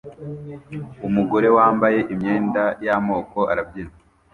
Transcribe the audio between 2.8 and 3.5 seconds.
y'amoko